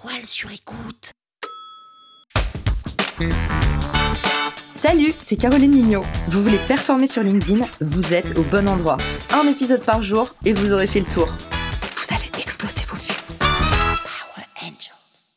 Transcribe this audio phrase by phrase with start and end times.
[0.00, 1.12] toile sur écoute.
[4.72, 6.04] Salut, c'est Caroline Mignot.
[6.28, 8.98] Vous voulez performer sur LinkedIn Vous êtes au bon endroit.
[9.32, 11.26] Un épisode par jour et vous aurez fait le tour.
[11.26, 13.38] Vous allez exploser vos vues.
[13.38, 15.36] Power Angels.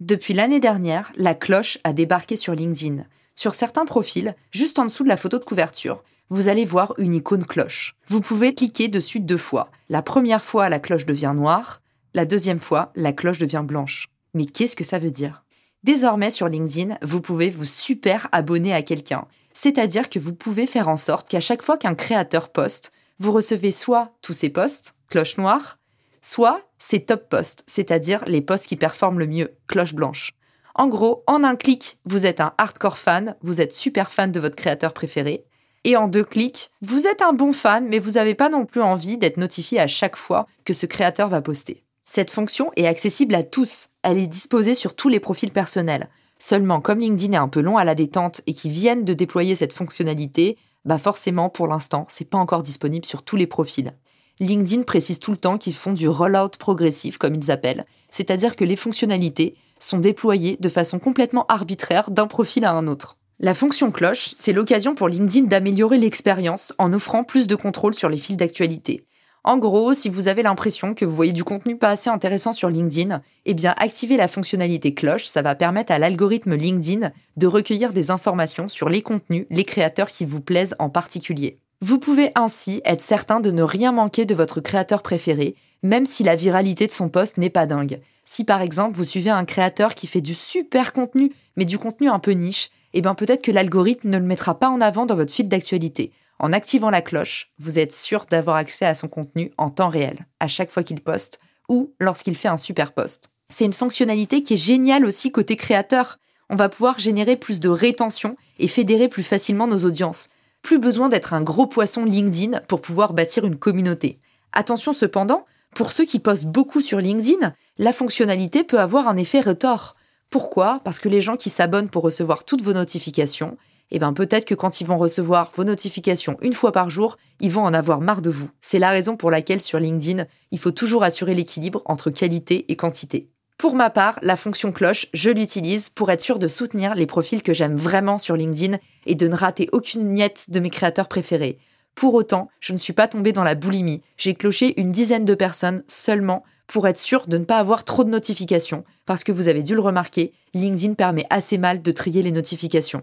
[0.00, 3.04] Depuis l'année dernière, la cloche a débarqué sur LinkedIn.
[3.34, 7.14] Sur certains profils, juste en dessous de la photo de couverture, vous allez voir une
[7.14, 7.94] icône cloche.
[8.08, 9.70] Vous pouvez cliquer dessus deux fois.
[9.88, 11.81] La première fois, la cloche devient noire.
[12.14, 14.08] La deuxième fois, la cloche devient blanche.
[14.34, 15.44] Mais qu'est-ce que ça veut dire?
[15.82, 19.26] Désormais sur LinkedIn, vous pouvez vous super abonner à quelqu'un.
[19.54, 23.72] C'est-à-dire que vous pouvez faire en sorte qu'à chaque fois qu'un créateur poste, vous recevez
[23.72, 25.78] soit tous ses posts, cloche noire,
[26.20, 30.32] soit ses top posts, c'est-à-dire les posts qui performent le mieux, cloche blanche.
[30.74, 34.40] En gros, en un clic, vous êtes un hardcore fan, vous êtes super fan de
[34.40, 35.44] votre créateur préféré.
[35.84, 38.82] Et en deux clics, vous êtes un bon fan, mais vous n'avez pas non plus
[38.82, 41.84] envie d'être notifié à chaque fois que ce créateur va poster.
[42.04, 43.90] Cette fonction est accessible à tous.
[44.02, 46.08] Elle est disposée sur tous les profils personnels.
[46.38, 49.54] Seulement, comme LinkedIn est un peu long à la détente et qu'ils viennent de déployer
[49.54, 53.92] cette fonctionnalité, bah forcément, pour l'instant, c'est pas encore disponible sur tous les profils.
[54.40, 58.64] LinkedIn précise tout le temps qu'ils font du rollout progressif, comme ils appellent, c'est-à-dire que
[58.64, 63.18] les fonctionnalités sont déployées de façon complètement arbitraire d'un profil à un autre.
[63.38, 68.08] La fonction cloche, c'est l'occasion pour LinkedIn d'améliorer l'expérience en offrant plus de contrôle sur
[68.08, 69.04] les fils d'actualité.
[69.44, 72.70] En gros, si vous avez l'impression que vous voyez du contenu pas assez intéressant sur
[72.70, 77.92] LinkedIn, eh bien activez la fonctionnalité cloche, ça va permettre à l'algorithme LinkedIn de recueillir
[77.92, 81.58] des informations sur les contenus, les créateurs qui vous plaisent en particulier.
[81.80, 86.22] Vous pouvez ainsi être certain de ne rien manquer de votre créateur préféré, même si
[86.22, 88.00] la viralité de son poste n'est pas dingue.
[88.24, 92.08] Si par exemple vous suivez un créateur qui fait du super contenu, mais du contenu
[92.08, 95.16] un peu niche, eh bien peut-être que l'algorithme ne le mettra pas en avant dans
[95.16, 96.12] votre fil d'actualité.
[96.42, 100.26] En activant la cloche, vous êtes sûr d'avoir accès à son contenu en temps réel,
[100.40, 103.30] à chaque fois qu'il poste ou lorsqu'il fait un super post.
[103.48, 106.18] C'est une fonctionnalité qui est géniale aussi côté créateur.
[106.50, 110.30] On va pouvoir générer plus de rétention et fédérer plus facilement nos audiences.
[110.62, 114.18] Plus besoin d'être un gros poisson LinkedIn pour pouvoir bâtir une communauté.
[114.52, 119.40] Attention cependant, pour ceux qui postent beaucoup sur LinkedIn, la fonctionnalité peut avoir un effet
[119.40, 119.94] retort.
[120.28, 120.80] Pourquoi?
[120.82, 123.56] Parce que les gens qui s'abonnent pour recevoir toutes vos notifications,
[123.90, 127.50] eh ben peut-être que quand ils vont recevoir vos notifications une fois par jour, ils
[127.50, 128.50] vont en avoir marre de vous.
[128.60, 132.76] C'est la raison pour laquelle sur LinkedIn, il faut toujours assurer l'équilibre entre qualité et
[132.76, 133.28] quantité.
[133.58, 137.42] Pour ma part, la fonction cloche, je l'utilise pour être sûr de soutenir les profils
[137.42, 141.58] que j'aime vraiment sur LinkedIn et de ne rater aucune miette de mes créateurs préférés.
[141.94, 144.02] Pour autant, je ne suis pas tombée dans la boulimie.
[144.16, 148.02] J'ai cloché une dizaine de personnes seulement pour être sûr de ne pas avoir trop
[148.02, 152.22] de notifications, parce que vous avez dû le remarquer, LinkedIn permet assez mal de trier
[152.22, 153.02] les notifications.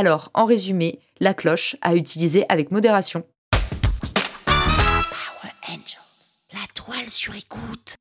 [0.00, 3.24] Alors, en résumé, la cloche à utiliser avec modération.
[4.46, 6.44] Power Angels.
[6.52, 7.96] La toile sur écoute.